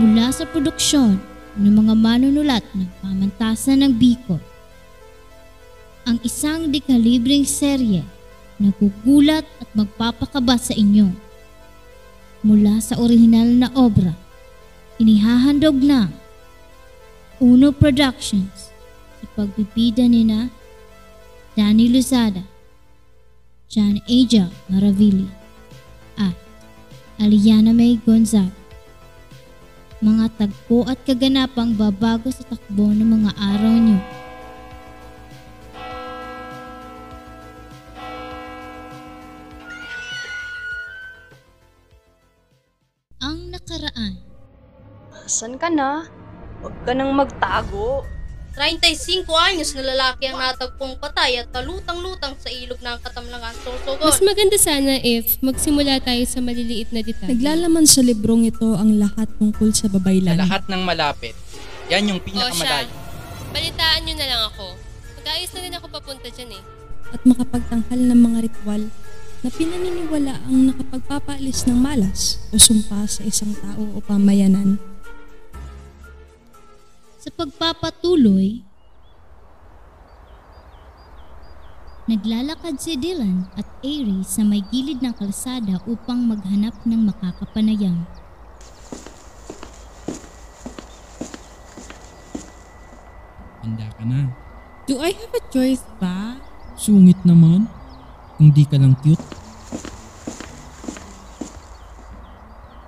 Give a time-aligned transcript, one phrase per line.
[0.00, 1.20] mula sa produksyon
[1.60, 4.40] ng mga manunulat ng pamantasan ng Bicol.
[6.08, 8.00] Ang isang dekalibreng serye
[8.56, 11.12] na gugulat at magpapakaba sa inyo.
[12.40, 14.16] Mula sa orihinal na obra,
[14.96, 16.08] inihahandog na
[17.36, 18.72] Uno Productions
[19.20, 20.48] sa pagbibida ni na
[21.52, 22.40] Danny Luzada,
[23.68, 25.28] John Aja Maravili,
[26.16, 26.32] at
[27.20, 28.59] Aliana May Gonzaga
[30.00, 34.00] mga tagpo at kaganapang babago sa takbo ng mga araw niyo.
[43.20, 44.16] Ang nakaraan.
[45.20, 46.08] Asan ka na?
[46.64, 48.08] Huwag ka nang magtago.
[48.60, 54.04] 35 anyos na lalaki ang natagpong patay at talutang-lutang sa ilog ng katamlangan Sorsogon.
[54.04, 57.32] Mas maganda sana if magsimula tayo sa maliliit na detalye.
[57.32, 60.36] Naglalaman sa librong ito ang lahat tungkol sa Sa babaylan.
[60.36, 61.32] lahat ng malapit.
[61.88, 62.92] Yan yung O siya, pinakamalayo.
[63.48, 64.66] balitaan nyo na lang ako.
[65.16, 66.62] Mag-ayos na rin ako papunta dyan eh.
[67.10, 68.82] at makapagtanghal ng mga ritual
[69.40, 74.76] na pinaniniwala ang nakapagpapaalis ng malas o sumpa sa isang tao o pamayanan.
[77.20, 78.64] Sa pagpapatuloy,
[82.08, 88.08] naglalakad si Dylan at Airy sa may gilid ng kalsada upang maghanap ng makakapanayam.
[93.60, 94.32] Handa ka na.
[94.88, 96.40] Do I have a choice ba?
[96.80, 97.68] Sungit naman.
[98.40, 99.20] Kung di ka lang cute.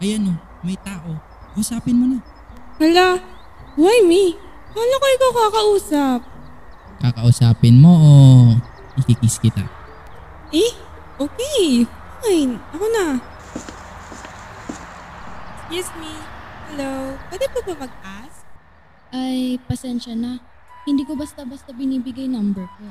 [0.00, 1.20] Ayan o, may tao.
[1.52, 2.18] Usapin mo na.
[2.80, 3.31] Hala,
[3.76, 4.36] why me?
[4.72, 6.20] Hala ko ikaw kakausap.
[7.02, 8.12] Kakausapin mo o
[9.00, 9.64] ikikis kita.
[10.52, 10.72] Eh,
[11.20, 11.84] okay.
[12.22, 13.06] Fine, ako na.
[15.66, 16.14] Excuse me.
[16.72, 18.46] Hello, pwede po ba mag-ask?
[19.12, 20.40] Ay, pasensya na.
[20.88, 22.86] Hindi ko basta-basta binibigay number ko.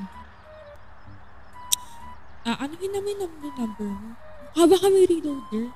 [2.42, 4.10] Ah, ano yun naman yung number, number mo?
[4.52, 5.70] Haba kami reloader.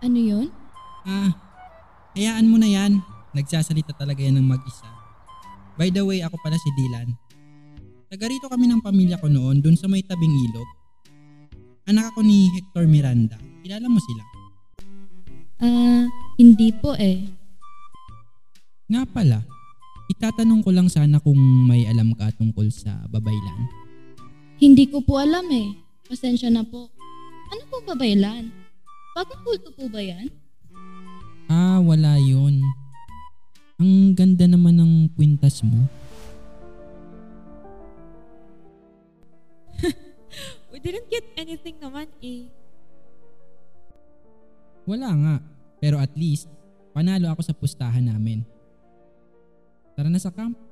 [0.00, 0.48] Ano yon?
[1.04, 1.36] Ah,
[2.16, 3.04] hayaan mo na yan.
[3.30, 4.88] Nagsasalita talaga yan ng mag-isa.
[5.78, 7.14] By the way, ako pala si Dylan.
[8.10, 10.66] Taga rito kami ng pamilya ko noon dun sa may tabing ilog.
[11.86, 13.38] Anak ako ni Hector Miranda.
[13.62, 14.22] Kilala mo sila?
[15.62, 16.04] Ah,
[16.34, 17.22] hindi po eh.
[18.90, 19.46] Nga pala,
[20.10, 21.38] itatanong ko lang sana kung
[21.70, 23.70] may alam ka tungkol sa babaylan.
[24.58, 25.78] Hindi ko po alam eh.
[26.10, 26.90] Pasensya na po.
[27.54, 28.50] Ano po babaylan?
[29.14, 30.26] Bagong kulto po ba yan?
[31.46, 32.62] Ah, wala yun.
[33.80, 35.88] Ang ganda naman ng kwintas mo.
[40.68, 42.52] We didn't get anything naman eh.
[44.84, 45.34] Wala nga.
[45.80, 46.52] Pero at least,
[46.92, 48.44] panalo ako sa pustahan namin.
[49.96, 50.69] Tara na sa camp.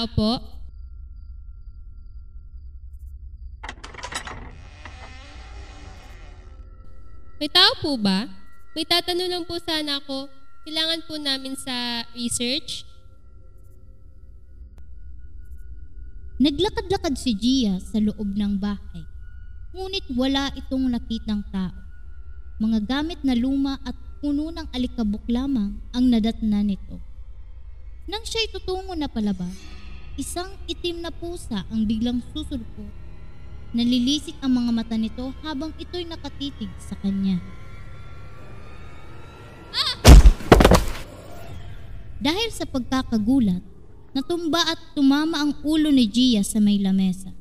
[0.00, 0.32] Tao po?
[7.36, 8.24] May tao po ba?
[8.72, 10.32] May tatanong lang po sana ako.
[10.64, 12.88] Kailangan po namin sa research.
[16.40, 19.04] Naglakad-lakad si Gia sa loob ng bahay.
[19.76, 21.76] Ngunit wala itong nakitang tao.
[22.56, 26.96] Mga gamit na luma at puno ng alikabok lamang ang nadatna nito.
[28.08, 29.79] Nang siya'y tutungo na palabas,
[30.20, 32.84] isang itim na pusa ang biglang susulpo.
[33.72, 37.40] Nalilisik ang mga mata nito habang ito'y nakatitig sa kanya.
[42.20, 43.64] Dahil sa pagkakagulat,
[44.12, 47.32] natumba at tumama ang ulo ni Gia sa may lamesa.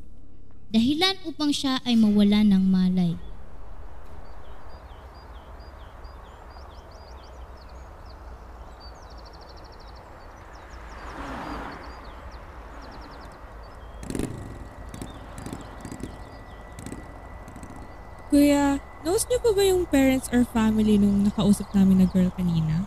[0.71, 3.19] Dahilan upang siya ay mawala ng malay.
[18.29, 22.83] Kuya, knows niyo po ba yung parents or family nung nakausap namin na girl kanina?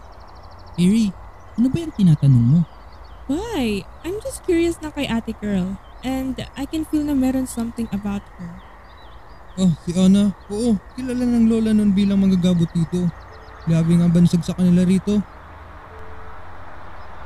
[0.74, 1.14] Eri,
[1.54, 2.60] ano ba yung tinatanong mo?
[3.30, 3.86] Why?
[4.02, 5.78] I'm just curious na kay ate girl.
[6.02, 8.52] And I can feel na meron something about her.
[9.54, 10.34] Oh, si Ana.
[10.50, 13.06] Oo, kilala ng lola nun bilang manggagabot dito.
[13.62, 15.22] Grabe nga bansag sa kanila rito.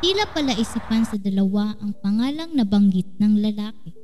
[0.04, 3.96] Tila pala isipan sa dalawa ang pangalang nabanggit ng lalaki.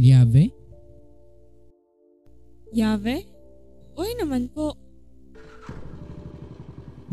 [0.00, 0.63] Liave?
[2.74, 3.22] Yave?
[3.94, 4.74] Uy naman po.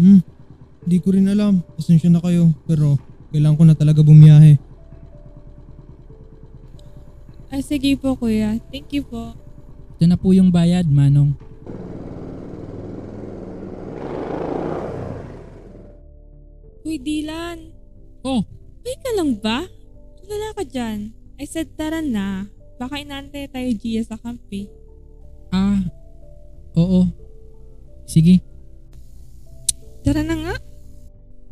[0.01, 0.25] Hmm,
[0.81, 1.61] di ko rin alam.
[1.77, 2.49] Pasensya na kayo.
[2.65, 2.97] Pero
[3.29, 4.57] kailangan ko na talaga bumiyahe.
[7.53, 8.57] Ay sige po kuya.
[8.73, 9.37] Thank you po.
[10.01, 11.37] Ito na po yung bayad, Manong.
[16.81, 17.69] Uy Dylan.
[18.25, 18.41] Oh,
[18.81, 19.69] Uy ka lang ba?
[20.17, 21.13] Tulala ka dyan.
[21.37, 22.49] I said tara na.
[22.81, 24.80] Baka inantay tayo Gia sa kampi.
[26.91, 27.07] Oo.
[28.03, 28.43] Sige.
[30.03, 30.55] Tara na nga.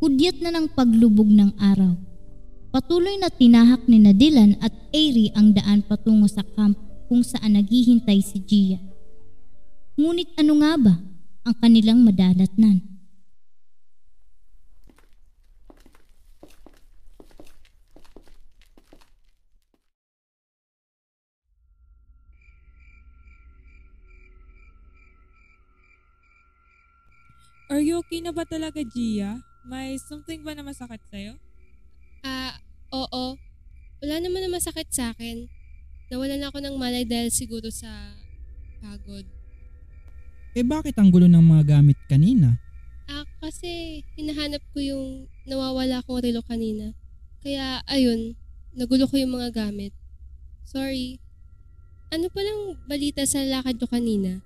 [0.04, 1.96] Hudyat na ng paglubog ng araw.
[2.70, 6.76] Patuloy na tinahak ni Nadilan at Airy ang daan patungo sa camp
[7.08, 8.78] kung saan naghihintay si Gia.
[9.98, 10.94] Ngunit ano nga ba
[11.42, 12.89] ang kanilang madadatnan?
[27.70, 29.38] Are you okay na ba talaga Gia?
[29.62, 31.38] May something ba na masakit sa'yo?
[32.26, 32.58] Ah,
[32.90, 33.38] oo.
[34.02, 35.46] Wala naman na masakit sa akin.
[36.10, 37.86] Nawalan ako ng malay dahil siguro sa
[38.82, 39.22] pagod.
[40.58, 42.58] Eh bakit ang gulo ng mga gamit kanina?
[43.06, 46.90] Ah, kasi hinahanap ko yung nawawala kong relo kanina.
[47.38, 48.34] Kaya, ayun,
[48.74, 49.94] nagulo ko yung mga gamit.
[50.66, 51.22] Sorry.
[52.10, 54.42] Ano palang balita sa lakad ko kanina?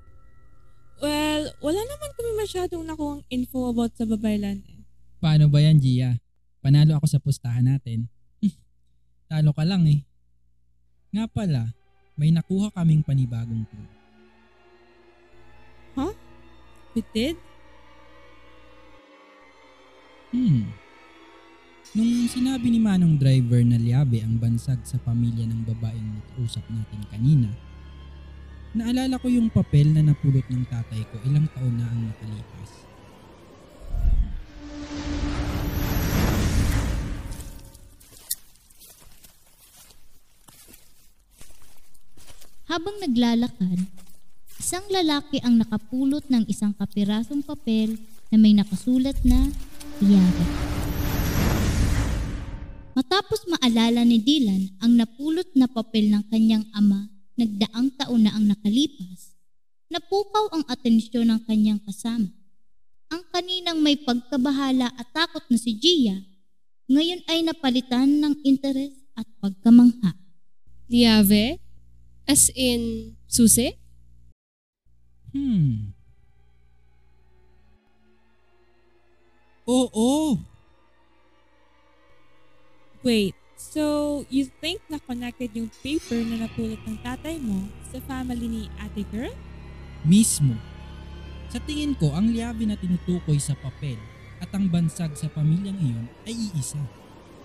[1.02, 4.62] Well, wala naman kami masyadong nakuhang info about sa babaylan.
[4.62, 4.80] eh.
[5.18, 6.16] Paano ba yan, Gia?
[6.60, 8.08] Panalo ako sa pustahan natin.
[9.30, 10.00] Talo ka lang eh.
[11.12, 11.62] Nga pala,
[12.14, 13.90] may nakuha kaming panibagong clue.
[16.94, 17.34] We did?
[20.30, 20.70] Hmm.
[21.90, 27.02] Nung sinabi ni Manong driver na liabe ang bansag sa pamilya ng babaeng nakausap natin
[27.10, 27.50] kanina,
[28.74, 32.70] naalala ko yung papel na napulot ng tatay ko ilang taon na ang nakalipas.
[42.66, 43.86] Habang naglalakad,
[44.58, 47.94] isang lalaki ang nakapulot ng isang kapirasong papel
[48.34, 49.54] na may nakasulat na
[50.02, 50.46] Yara.
[52.98, 58.46] Matapos maalala ni Dylan ang napulot na papel ng kanyang ama nagdaang taon na ang
[58.46, 59.34] nakalipas,
[59.90, 62.30] napukaw ang atensyon ng kanyang kasama.
[63.10, 66.18] Ang kaninang may pagkabahala at takot na si Gia,
[66.90, 70.14] ngayon ay napalitan ng interes at pagkamangha.
[70.90, 71.62] Liave?
[72.24, 73.76] As in, susi?
[75.34, 75.92] Hmm.
[79.64, 80.38] Oo.
[83.04, 83.36] Wait,
[83.72, 83.84] so
[84.28, 89.06] you think na connected yung paper na napulot ng tatay mo sa family ni ate
[89.08, 89.32] girl?
[90.04, 90.52] Mismo.
[91.48, 93.96] Sa tingin ko, ang liabi na tinutukoy sa papel
[94.42, 96.82] at ang bansag sa pamilyang iyon ay iisa.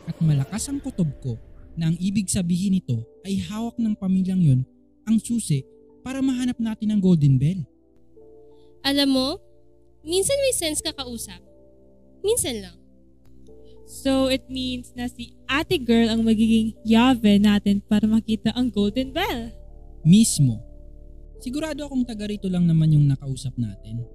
[0.10, 1.38] At malakas ang kutob ko
[1.78, 4.62] na ang ibig sabihin nito ay hawak ng pamilyang yon
[5.06, 5.62] ang susi
[6.02, 7.62] para mahanap natin ang Golden Bell.
[8.82, 9.28] Alam mo,
[10.02, 11.40] minsan may sense ka kausap.
[12.26, 12.79] Minsan lang.
[13.90, 19.10] So it means na si ate girl ang magiging yave natin para makita ang golden
[19.10, 19.50] bell.
[20.06, 20.62] Mismo.
[21.42, 24.06] Sigurado akong taga rito lang naman yung nakausap natin.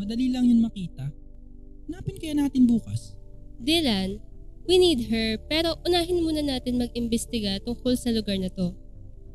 [0.00, 1.12] Madali lang yun makita.
[1.84, 3.20] Hanapin kaya natin bukas.
[3.60, 4.16] Dylan,
[4.64, 8.72] we need her pero unahin muna natin mag-imbestiga tungkol sa lugar na to.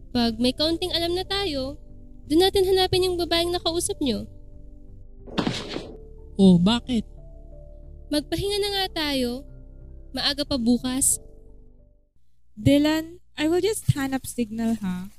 [0.10, 1.78] Pag may kaunting alam na tayo,
[2.26, 4.26] doon natin hanapin yung babaeng nakausap nyo.
[6.34, 7.06] Oh, bakit?
[8.10, 9.53] Magpahinga na nga tayo.
[10.14, 11.18] Maaga pa bukas.
[12.54, 15.10] Dylan, I will just hand up signal ha.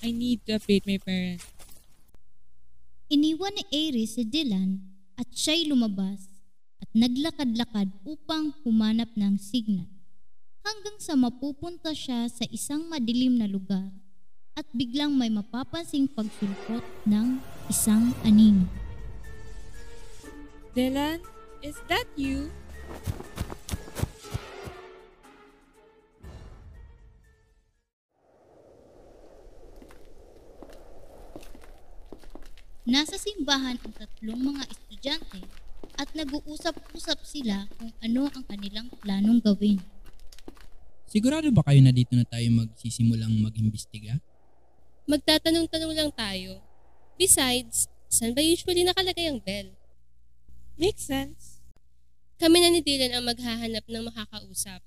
[0.00, 1.44] I need to update my parents.
[3.12, 4.80] Iniwan ni Aries si Dylan
[5.20, 6.32] at siya'y lumabas
[6.80, 9.84] at naglakad-lakad upang humanap ng signal
[10.64, 13.92] hanggang sa mapupunta siya sa isang madilim na lugar
[14.56, 17.36] at biglang may mapapansing pagsulpot ng
[17.68, 18.64] isang anino.
[20.72, 21.20] Dylan,
[21.60, 22.48] is that you?
[32.88, 35.44] Nasa simbahan ang tatlong mga estudyante
[36.00, 39.76] at nag-uusap-usap sila kung ano ang kanilang planong gawin.
[41.04, 44.16] Sigurado ba kayo na dito na tayo magsisimulang mag-imbestiga?
[45.04, 46.64] Magtatanong-tanong lang tayo.
[47.20, 49.68] Besides, saan ba usually nakalagay ang bell?
[50.80, 51.60] Makes sense.
[52.40, 54.80] Kami na ni Dylan ang maghahanap ng makakausap.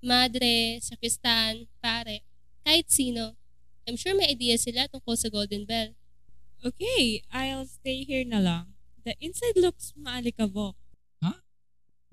[0.00, 2.24] Madre, sakristan, pare,
[2.64, 3.36] kahit sino.
[3.84, 5.92] I'm sure may idea sila tungkol sa Golden Bell.
[6.64, 8.72] Okay, I'll stay here na lang.
[9.04, 10.80] The inside looks maalikabok.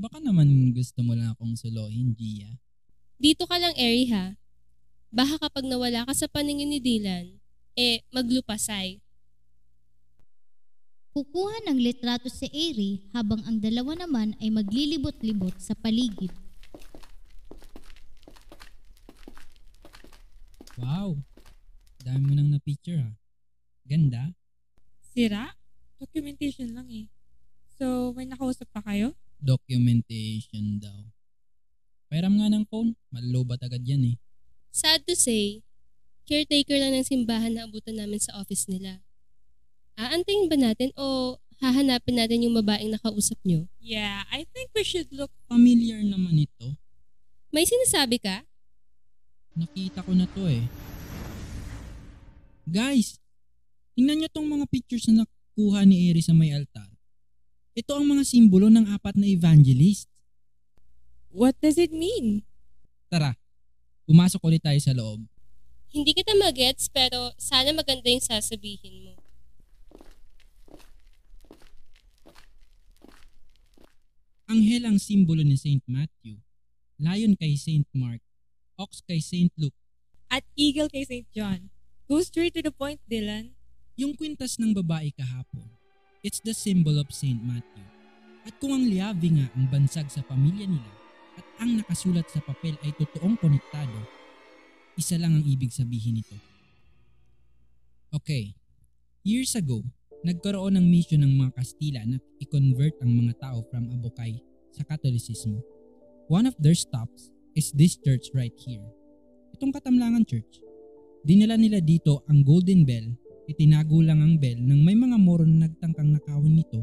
[0.01, 2.57] Baka naman gusto mo lang akong suluhin, Gia.
[3.21, 4.33] Dito ka lang, Eri ha.
[5.13, 7.37] Baka kapag nawala ka sa paningin ni Dylan,
[7.77, 8.97] eh, maglupasay.
[11.13, 16.33] Kukuha ng litrato si Airy habang ang dalawa naman ay maglilibot-libot sa paligid.
[20.81, 21.21] Wow!
[22.01, 23.13] Dami mo nang na-picture ha.
[23.85, 24.33] Ganda.
[25.11, 25.51] Sira?
[25.99, 27.05] Documentation lang eh.
[27.75, 29.11] So, may nakausap pa kayo?
[29.43, 31.03] Documentation daw.
[32.07, 32.95] Pairam nga ng phone.
[33.11, 34.15] Malulubat agad yan eh.
[34.71, 35.63] Sad to say,
[36.23, 39.03] caretaker lang ng simbahan na abutan namin sa office nila.
[39.99, 43.69] Aantayin ba natin o hahanapin natin yung babaeng nakausap nyo?
[43.77, 46.73] Yeah, I think we should look Familiar naman ito.
[47.53, 48.41] May sinasabi ka?
[49.53, 50.65] Nakita ko na to eh.
[52.65, 53.20] Guys,
[54.01, 56.89] tingnan nyo tong mga pictures na nakuha ni Eri sa may altar.
[57.77, 60.09] Ito ang mga simbolo ng apat na evangelist.
[61.29, 62.41] What does it mean?
[63.13, 63.37] Tara,
[64.09, 65.21] pumasok ulit tayo sa loob.
[65.93, 69.13] Hindi kita magets pero sana maganda yung sasabihin mo.
[74.49, 76.41] Anghel ang simbolo ni Saint Matthew,
[76.97, 78.25] lion kay Saint Mark,
[78.81, 79.77] ox kay Saint Luke.
[80.25, 81.29] At eagle kay St.
[81.29, 81.69] John.
[82.09, 83.60] Go straight to the point, Dylan.
[83.99, 85.67] Yung kwintas ng babae kahapon,
[86.23, 87.83] it's the symbol of Saint Matthew.
[88.47, 90.91] At kung ang liabi nga ang bansag sa pamilya nila
[91.35, 93.99] at ang nakasulat sa papel ay totoong konektado,
[94.95, 96.33] isa lang ang ibig sabihin nito.
[98.15, 98.55] Okay,
[99.27, 99.83] years ago,
[100.23, 104.39] nagkaroon ng mission ng mga Kastila na i-convert ang mga tao from Abukay
[104.71, 105.59] sa Catholicism.
[106.31, 107.27] One of their stops
[107.59, 108.87] is this church right here.
[109.51, 110.63] Itong Katamlangan Church.
[111.21, 113.13] Dinala nila dito ang Golden Bell
[113.49, 116.81] itinago lang ang bell nang may mga moron na nagtangkang nakawin nito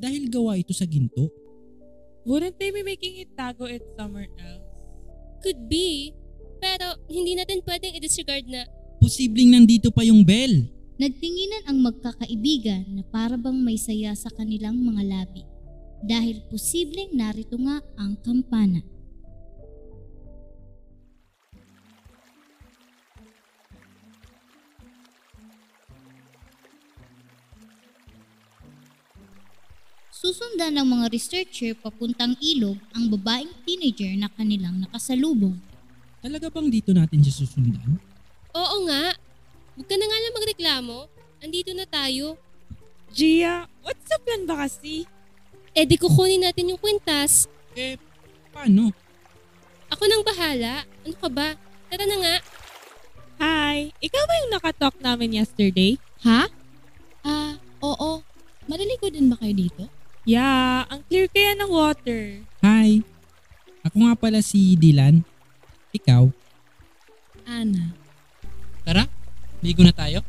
[0.00, 1.28] dahil gawa ito sa ginto.
[2.24, 4.64] Wouldn't they be making it tago it somewhere else?
[5.40, 6.12] Could be,
[6.60, 8.68] pero hindi natin pwedeng i-disregard na
[9.00, 10.68] Posibleng nandito pa yung bell.
[11.00, 15.48] Nagtinginan ang magkakaibigan na para bang may saya sa kanilang mga labi
[16.04, 18.84] dahil posibleng narito nga ang kampana.
[30.20, 35.56] Susundan ng mga researcher papuntang ilog ang babaeng teenager na kanilang nakasalubong.
[36.20, 37.96] Talaga bang dito natin siya susundan?
[38.52, 39.16] Oo nga.
[39.72, 40.98] Huwag ka na nga lang magreklamo.
[41.40, 42.36] Andito na tayo.
[43.16, 45.08] Gia, what's the plan ba kasi?
[45.72, 47.48] Eh di kukunin natin yung kwintas.
[47.72, 47.96] Eh,
[48.52, 48.92] paano?
[49.88, 50.84] Ako nang bahala.
[51.00, 51.56] Ano ka ba?
[51.88, 52.36] Tara na nga.
[53.40, 55.96] Hi, ikaw ba yung nakatalk namin yesterday?
[56.28, 56.44] Ha?
[57.24, 58.20] Ah, oo.
[58.68, 59.88] Maliligo din ba kayo dito?
[60.28, 62.44] Yeah, ang clear kaya ng water.
[62.60, 63.00] Hi.
[63.80, 65.24] Ako nga pala si Dylan.
[65.96, 66.28] Ikaw?
[67.48, 67.96] Ana.
[68.84, 69.08] Tara,
[69.64, 70.20] ligo na tayo.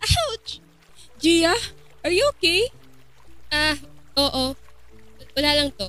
[0.00, 0.64] Ouch!
[1.20, 1.52] Gia,
[2.00, 2.68] are you okay?
[3.52, 3.76] Ah,
[4.16, 4.56] oo.
[5.36, 5.88] Wala lang to.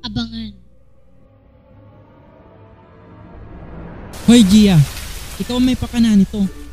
[0.00, 0.52] Abangan.
[4.28, 4.76] Hoy Gia,
[5.40, 6.67] ikaw may pakana nito.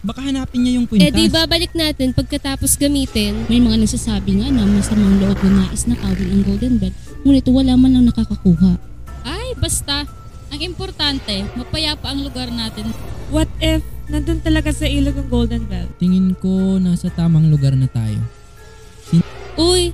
[0.00, 1.12] Baka hanapin niya yung Eh kwintas.
[1.12, 3.36] di babalik natin pagkatapos gamitin.
[3.52, 7.44] May mga nagsasabi nga na masamang loob na nais na kawin ang Golden Bell, ngunit
[7.52, 8.80] wala man lang nakakakuha.
[9.28, 10.08] Ay, basta.
[10.50, 12.88] Ang importante, mapayapa ang lugar natin.
[13.28, 15.86] What if nandun talaga sa ilog ang Golden Bell?
[16.00, 18.18] Tingin ko nasa tamang lugar na tayo.
[19.60, 19.92] Uy,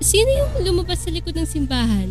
[0.00, 2.08] sino yung lumabas sa likod ng simbahan?